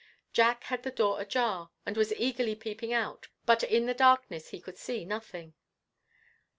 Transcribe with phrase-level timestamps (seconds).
[0.33, 4.59] Jack had the door ajar, and was eagerly peeping out; but in the darkness he
[4.59, 5.53] could see nothing.